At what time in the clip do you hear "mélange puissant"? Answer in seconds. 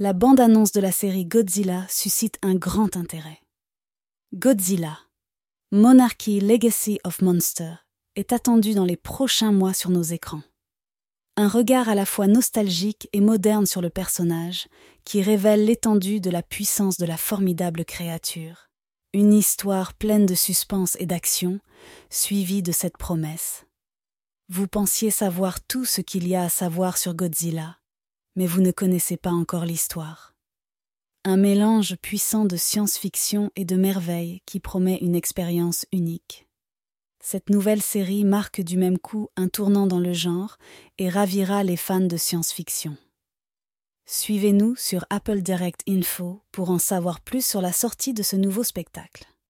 31.36-32.44